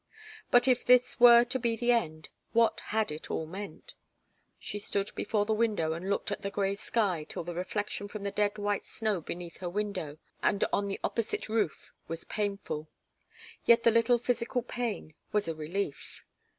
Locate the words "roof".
11.49-11.91